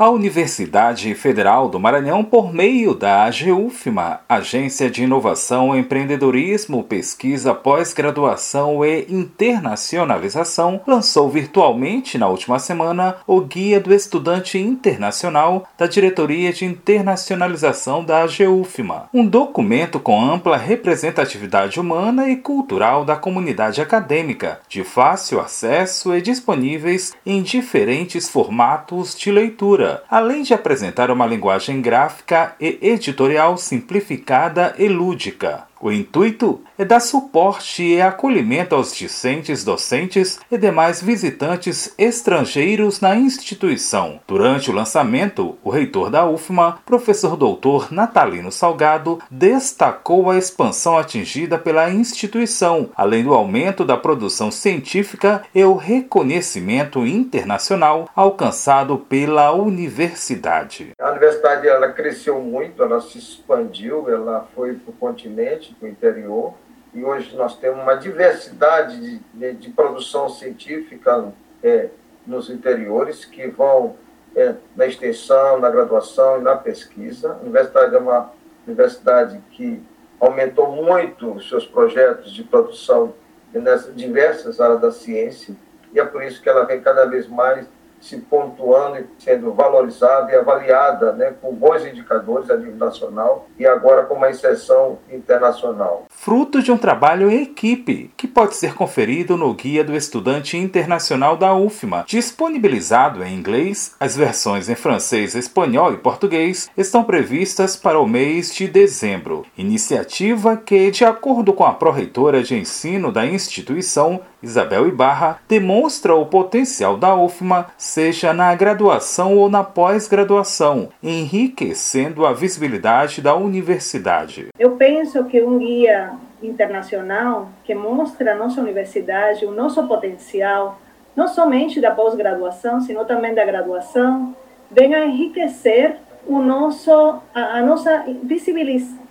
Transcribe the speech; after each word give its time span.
A 0.00 0.08
Universidade 0.08 1.14
Federal 1.14 1.68
do 1.68 1.78
Maranhão, 1.78 2.24
por 2.24 2.54
meio 2.54 2.94
da 2.94 3.24
AGUFMA, 3.24 4.20
Agência 4.26 4.88
de 4.88 5.02
Inovação, 5.02 5.76
Empreendedorismo, 5.76 6.82
Pesquisa, 6.82 7.52
Pós-Graduação 7.52 8.82
e 8.82 9.04
Internacionalização, 9.10 10.80
lançou 10.86 11.28
virtualmente 11.28 12.16
na 12.16 12.28
última 12.28 12.58
semana 12.58 13.16
o 13.26 13.42
Guia 13.42 13.78
do 13.78 13.92
Estudante 13.92 14.56
Internacional 14.56 15.68
da 15.76 15.86
Diretoria 15.86 16.50
de 16.50 16.64
Internacionalização 16.64 18.02
da 18.02 18.22
AGUFMA, 18.22 19.10
um 19.12 19.26
documento 19.26 20.00
com 20.00 20.18
ampla 20.18 20.56
representatividade 20.56 21.78
humana 21.78 22.30
e 22.30 22.36
cultural 22.36 23.04
da 23.04 23.16
comunidade 23.16 23.82
acadêmica, 23.82 24.60
de 24.66 24.82
fácil 24.82 25.38
acesso 25.38 26.14
e 26.14 26.22
disponíveis 26.22 27.12
em 27.26 27.42
diferentes 27.42 28.30
formatos 28.30 29.14
de 29.14 29.30
leitura 29.30 29.89
além 30.10 30.42
de 30.42 30.52
apresentar 30.52 31.10
uma 31.10 31.26
linguagem 31.26 31.80
gráfica 31.80 32.54
e 32.60 32.78
editorial 32.82 33.56
simplificada 33.56 34.74
e 34.78 34.88
lúdica. 34.88 35.69
O 35.82 35.90
intuito 35.90 36.60
é 36.76 36.84
dar 36.84 37.00
suporte 37.00 37.82
e 37.82 38.02
acolhimento 38.02 38.74
aos 38.74 38.94
discentes, 38.94 39.64
docentes 39.64 40.38
e 40.52 40.58
demais 40.58 41.00
visitantes 41.02 41.94
estrangeiros 41.96 43.00
na 43.00 43.16
instituição. 43.16 44.20
Durante 44.28 44.70
o 44.70 44.74
lançamento, 44.74 45.56
o 45.64 45.70
reitor 45.70 46.10
da 46.10 46.28
UFMA, 46.28 46.78
professor 46.84 47.34
doutor 47.34 47.90
Natalino 47.90 48.52
Salgado, 48.52 49.20
destacou 49.30 50.30
a 50.30 50.36
expansão 50.36 50.98
atingida 50.98 51.56
pela 51.58 51.90
instituição, 51.90 52.90
além 52.94 53.24
do 53.24 53.32
aumento 53.32 53.82
da 53.82 53.96
produção 53.96 54.50
científica 54.50 55.42
e 55.54 55.64
o 55.64 55.76
reconhecimento 55.76 57.06
internacional 57.06 58.06
alcançado 58.14 58.98
pela 58.98 59.50
universidade. 59.52 60.90
A 61.00 61.10
universidade 61.10 61.66
ela 61.66 61.90
cresceu 61.92 62.38
muito, 62.38 62.82
ela 62.82 63.00
se 63.00 63.16
expandiu, 63.16 64.10
ela 64.10 64.46
foi 64.54 64.74
para 64.74 64.90
o 64.90 64.94
continente 64.94 65.69
para 65.74 65.86
o 65.86 65.90
interior, 65.90 66.54
e 66.92 67.04
hoje 67.04 67.36
nós 67.36 67.56
temos 67.56 67.80
uma 67.80 67.94
diversidade 67.94 69.00
de, 69.00 69.18
de, 69.32 69.52
de 69.52 69.70
produção 69.70 70.28
científica 70.28 71.32
é, 71.62 71.88
nos 72.26 72.50
interiores 72.50 73.24
que 73.24 73.46
vão 73.46 73.96
é, 74.34 74.54
na 74.74 74.86
extensão, 74.86 75.58
na 75.58 75.70
graduação 75.70 76.40
e 76.40 76.42
na 76.42 76.56
pesquisa. 76.56 77.32
A 77.32 77.42
universidade 77.42 77.94
é 77.94 77.98
uma 77.98 78.32
universidade 78.66 79.40
que 79.52 79.82
aumentou 80.18 80.70
muito 80.70 81.32
os 81.32 81.48
seus 81.48 81.66
projetos 81.66 82.32
de 82.32 82.44
produção 82.44 83.14
nessas 83.52 83.94
diversas 83.96 84.60
áreas 84.60 84.80
da 84.80 84.92
ciência, 84.92 85.56
e 85.92 85.98
é 85.98 86.04
por 86.04 86.22
isso 86.22 86.40
que 86.40 86.48
ela 86.48 86.64
vem 86.64 86.80
cada 86.80 87.04
vez 87.04 87.26
mais 87.26 87.66
se 88.00 88.16
pontuando 88.16 88.98
e 88.98 89.06
sendo 89.22 89.52
valorizada 89.52 90.32
e 90.32 90.36
avaliada 90.36 91.12
né, 91.12 91.34
com 91.40 91.54
bons 91.54 91.84
indicadores 91.84 92.50
a 92.50 92.56
nível 92.56 92.76
nacional 92.76 93.46
e 93.58 93.66
agora 93.66 94.04
com 94.04 94.14
uma 94.14 94.30
inserção 94.30 94.98
internacional. 95.10 96.06
Fruto 96.08 96.62
de 96.62 96.72
um 96.72 96.78
trabalho 96.78 97.30
em 97.30 97.42
equipe 97.42 98.10
que 98.16 98.26
pode 98.26 98.56
ser 98.56 98.74
conferido 98.74 99.36
no 99.36 99.52
Guia 99.54 99.84
do 99.84 99.94
Estudante 99.94 100.56
Internacional 100.56 101.36
da 101.36 101.54
UFMA, 101.54 102.04
disponibilizado 102.06 103.22
em 103.22 103.34
inglês, 103.34 103.94
as 104.00 104.16
versões 104.16 104.68
em 104.68 104.74
francês, 104.74 105.34
espanhol 105.34 105.92
e 105.92 105.98
português 105.98 106.70
estão 106.76 107.04
previstas 107.04 107.76
para 107.76 108.00
o 108.00 108.06
mês 108.06 108.54
de 108.54 108.66
dezembro. 108.66 109.44
Iniciativa 109.56 110.56
que, 110.56 110.90
de 110.90 111.04
acordo 111.04 111.52
com 111.52 111.64
a 111.64 111.72
pró-reitora 111.72 112.42
de 112.42 112.56
ensino 112.56 113.12
da 113.12 113.26
instituição, 113.26 114.20
Isabel 114.42 114.88
Ibarra, 114.88 115.38
demonstra 115.48 116.14
o 116.14 116.26
potencial 116.26 116.96
da 116.96 117.14
UFMA 117.14 117.66
seja 117.90 118.32
na 118.32 118.54
graduação 118.54 119.36
ou 119.36 119.50
na 119.50 119.64
pós-graduação, 119.64 120.90
enriquecendo 121.02 122.24
a 122.24 122.32
visibilidade 122.32 123.20
da 123.20 123.34
universidade. 123.34 124.46
Eu 124.56 124.76
penso 124.76 125.24
que 125.24 125.42
um 125.42 125.58
guia 125.58 126.12
internacional 126.40 127.48
que 127.64 127.74
mostra 127.74 128.32
a 128.32 128.36
nossa 128.36 128.60
universidade, 128.60 129.44
o 129.44 129.50
nosso 129.50 129.84
potencial, 129.88 130.80
não 131.16 131.26
somente 131.26 131.80
da 131.80 131.90
pós-graduação, 131.90 132.80
sino 132.80 133.04
também 133.04 133.34
da 133.34 133.44
graduação, 133.44 134.36
venha 134.70 134.98
a 134.98 135.06
enriquecer 135.06 135.96
o 136.28 136.38
nosso, 136.38 136.92
a, 137.34 137.58
a 137.58 137.62
nossa 137.62 138.04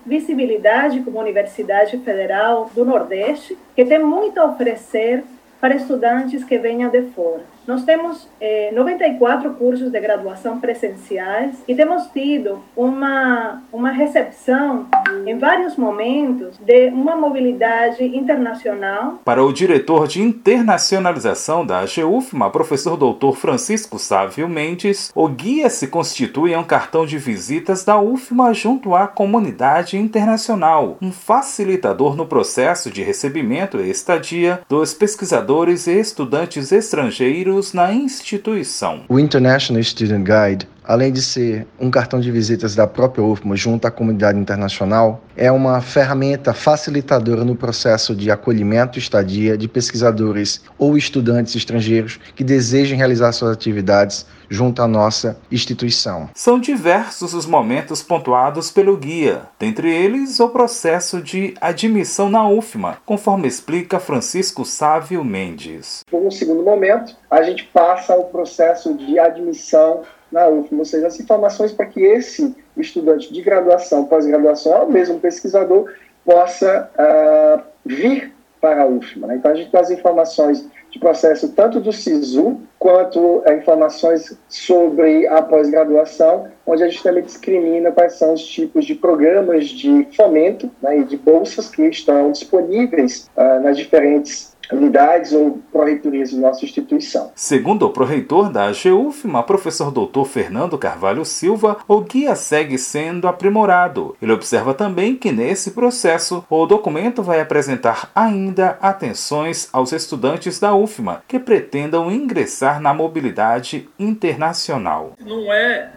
visibilidade 0.05 1.01
como 1.01 1.19
Universidade 1.19 1.97
Federal 1.97 2.71
do 2.73 2.85
Nordeste, 2.85 3.57
que 3.75 3.83
tem 3.83 3.99
muito 3.99 4.39
a 4.39 4.45
oferecer 4.45 5.25
para 5.59 5.75
estudantes 5.75 6.45
que 6.45 6.57
venham 6.57 6.89
de 6.89 7.01
fora. 7.09 7.43
Nós 7.69 7.83
temos 7.83 8.27
eh, 8.41 8.71
94 8.73 9.51
cursos 9.51 9.91
de 9.91 9.99
graduação 9.99 10.59
presenciais 10.59 11.55
e 11.67 11.75
temos 11.75 12.07
tido 12.07 12.63
uma, 12.75 13.61
uma 13.71 13.91
recepção 13.91 14.87
em 15.23 15.37
vários 15.37 15.77
momentos 15.77 16.57
de 16.57 16.87
uma 16.87 17.15
mobilidade 17.15 18.03
internacional. 18.03 19.21
Para 19.23 19.43
o 19.43 19.53
diretor 19.53 20.07
de 20.07 20.19
internacionalização 20.19 21.63
da 21.63 21.81
AGUFMA, 21.81 22.49
professor 22.49 22.97
doutor 22.97 23.37
Francisco 23.37 23.99
Sávio 23.99 24.49
Mendes, 24.49 25.11
o 25.13 25.27
guia 25.27 25.69
se 25.69 25.85
constitui 25.85 26.55
um 26.55 26.63
cartão 26.63 27.05
de 27.05 27.19
visitas 27.19 27.85
da 27.85 28.01
UFMA 28.01 28.51
junto 28.51 28.95
à 28.95 29.05
comunidade 29.05 29.95
internacional, 29.95 30.97
um 30.99 31.11
facilitador 31.11 32.15
no 32.15 32.25
processo 32.25 32.89
de 32.89 33.03
recebimento 33.03 33.79
e 33.79 33.91
estadia 33.91 34.61
dos 34.67 34.91
pesquisadores 34.95 35.85
e 35.85 35.99
estudantes 35.99 36.71
estrangeiros 36.71 37.58
na 37.73 37.93
instituição. 37.93 39.01
O 39.09 39.19
International 39.19 39.83
Student 39.83 40.25
Guide, 40.25 40.67
além 40.89 41.11
de 41.11 41.21
ser 41.21 41.67
um 41.79 41.91
cartão 41.91 42.19
de 42.19 42.31
visitas 42.31 42.73
da 42.73 42.87
própria 42.87 43.23
UFMA 43.23 43.55
junto 43.55 43.85
à 43.85 43.91
comunidade 43.91 44.39
internacional, 44.39 45.21
é 45.37 45.51
uma 45.51 45.81
ferramenta 45.81 46.51
facilitadora 46.51 47.45
no 47.45 47.55
processo 47.55 48.15
de 48.15 48.31
acolhimento 48.31 48.97
e 48.97 48.99
estadia 48.99 49.55
de 49.55 49.67
pesquisadores 49.67 50.63
ou 50.79 50.97
estudantes 50.97 51.55
estrangeiros 51.55 52.19
que 52.35 52.43
desejem 52.43 52.97
realizar 52.97 53.31
suas 53.33 53.51
atividades 53.51 54.25
junto 54.49 54.81
à 54.81 54.87
nossa 54.87 55.39
instituição. 55.51 56.27
São 56.33 56.59
diversos 56.59 57.35
os 57.35 57.45
momentos 57.45 58.01
pontuados 58.01 58.71
pelo 58.71 58.97
guia, 58.97 59.43
dentre 59.59 59.93
eles 59.93 60.39
o 60.39 60.49
processo 60.49 61.21
de 61.21 61.53
admissão 61.61 62.29
na 62.29 62.49
UFMA, 62.49 62.97
conforme 63.05 63.47
explica 63.47 63.99
Francisco 63.99 64.65
Sávio 64.65 65.23
Mendes. 65.23 65.99
Por 66.09 66.25
um 66.25 66.31
segundo 66.31 66.63
momento, 66.63 67.15
a 67.29 67.43
gente 67.43 67.65
passa 67.65 68.13
ao 68.13 68.23
processo 68.25 68.97
de 68.97 69.19
admissão 69.19 70.01
na 70.31 70.47
UFMA, 70.47 70.79
ou 70.79 70.85
seja, 70.85 71.07
as 71.07 71.19
informações 71.19 71.71
para 71.71 71.85
que 71.85 72.01
esse 72.01 72.55
estudante 72.77 73.31
de 73.33 73.41
graduação, 73.41 74.05
pós-graduação, 74.05 74.81
ou 74.81 74.91
mesmo 74.91 75.19
pesquisador, 75.19 75.91
possa 76.23 76.89
uh, 76.95 77.61
vir 77.85 78.33
para 78.61 78.83
a 78.83 78.85
UFMA. 78.85 79.27
Né? 79.27 79.35
Então, 79.37 79.51
a 79.51 79.55
gente 79.55 79.75
as 79.75 79.89
informações 79.89 80.67
de 80.91 80.99
processo 80.99 81.49
tanto 81.49 81.79
do 81.79 81.93
SISU 81.93 82.59
quanto 82.79 83.43
a 83.45 83.53
informações 83.53 84.37
sobre 84.47 85.27
a 85.27 85.41
pós-graduação, 85.41 86.47
onde 86.65 86.83
a 86.83 86.87
gente 86.87 87.03
também 87.03 87.23
discrimina 87.23 87.91
quais 87.91 88.13
são 88.13 88.33
os 88.33 88.45
tipos 88.45 88.85
de 88.85 88.95
programas 88.95 89.67
de 89.69 90.07
fomento 90.15 90.69
né, 90.81 90.99
e 90.99 91.03
de 91.03 91.15
bolsas 91.15 91.69
que 91.69 91.83
estão 91.83 92.31
disponíveis 92.31 93.29
uh, 93.37 93.61
nas 93.61 93.77
diferentes 93.77 94.57
unidades 94.71 95.31
ou 95.33 95.59
pró-reitorias 95.71 96.29
de 96.29 96.37
nossa 96.37 96.63
instituição. 96.63 97.31
Segundo 97.35 97.85
o 97.85 97.89
pró-reitor 97.89 98.51
da 98.51 98.65
AGUFMA, 98.65 99.43
professor 99.43 99.91
doutor 99.91 100.25
Fernando 100.25 100.77
Carvalho 100.77 101.25
Silva, 101.25 101.77
o 101.87 102.01
guia 102.01 102.35
segue 102.35 102.77
sendo 102.77 103.27
aprimorado. 103.27 104.15
Ele 104.21 104.31
observa 104.31 104.73
também 104.73 105.15
que 105.15 105.31
nesse 105.31 105.71
processo 105.71 106.43
o 106.49 106.65
documento 106.65 107.23
vai 107.23 107.41
apresentar 107.41 108.11
ainda 108.13 108.77
atenções 108.81 109.69
aos 109.73 109.91
estudantes 109.91 110.59
da 110.59 110.75
UFMA 110.75 111.23
que 111.27 111.39
pretendam 111.39 112.11
ingressar 112.11 112.79
na 112.79 112.93
mobilidade 112.93 113.89
internacional. 113.97 115.13
Não 115.19 115.51
é, 115.51 115.91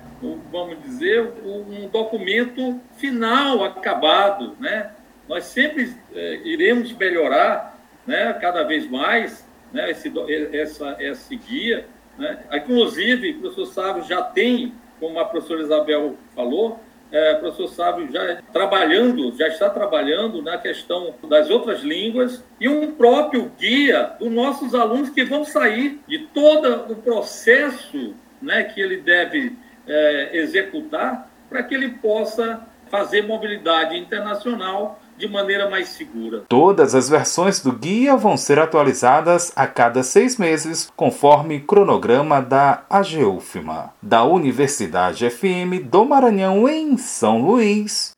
vamos 0.51 0.77
dizer, 0.83 1.33
um 1.45 1.89
documento 1.89 2.81
final, 2.97 3.65
acabado, 3.65 4.53
né? 4.59 4.91
Nós 5.29 5.45
sempre 5.45 5.95
é, 6.15 6.41
iremos 6.45 6.93
melhorar 6.93 7.72
né, 8.07 8.33
cada 8.35 8.63
vez 8.65 8.89
mais 8.91 9.47
né, 9.73 9.91
esse, 9.91 10.13
essa, 10.53 10.97
esse 11.01 11.37
guia. 11.37 11.87
Né? 12.19 12.39
Inclusive, 12.53 13.33
o 13.33 13.41
professor 13.41 13.67
Sávio 13.67 14.05
já 14.05 14.23
tem, 14.23 14.75
como 15.01 15.19
a 15.19 15.25
professora 15.25 15.63
Isabel 15.63 16.17
falou, 16.35 16.81
é, 17.11 17.35
o 17.35 17.41
professor 17.41 17.69
Sávio 17.69 18.11
já 18.11 18.41
trabalhando, 18.53 19.37
já 19.37 19.49
está 19.49 19.69
trabalhando 19.69 20.41
na 20.41 20.57
questão 20.57 21.15
das 21.29 21.51
outras 21.51 21.83
línguas 21.83 22.43
e 22.59 22.69
um 22.69 22.93
próprio 22.93 23.53
guia 23.59 24.15
dos 24.19 24.31
nossos 24.31 24.75
alunos 24.75 25.11
que 25.11 25.23
vão 25.23 25.45
sair 25.45 26.01
de 26.09 26.21
todo 26.29 26.91
o 26.91 26.97
processo 26.97 28.15
né, 28.41 28.65
que 28.65 28.81
ele 28.81 28.97
deve 28.97 29.55
é, 29.87 30.31
executar 30.39 31.31
para 31.51 31.63
que 31.63 31.75
ele 31.75 31.91
possa 31.91 32.67
fazer 32.91 33.23
mobilidade 33.23 33.97
internacional 33.97 35.02
de 35.17 35.29
maneira 35.29 35.70
mais 35.70 35.88
segura. 35.88 36.43
Todas 36.49 36.94
as 36.94 37.09
versões 37.09 37.61
do 37.61 37.73
guia 37.73 38.17
vão 38.17 38.37
ser 38.37 38.59
atualizadas 38.59 39.53
a 39.55 39.67
cada 39.67 40.03
seis 40.03 40.37
meses, 40.37 40.91
conforme 40.97 41.61
cronograma 41.61 42.41
da 42.41 42.85
AGUFMA. 42.91 43.93
Da 44.03 44.25
Universidade 44.25 45.29
FM 45.31 45.85
do 45.85 46.05
Maranhão, 46.05 46.69
em 46.69 46.97
São 46.97 47.41
Luís, 47.41 48.12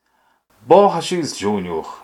Borges 0.62 1.36
Júnior. 1.36 2.02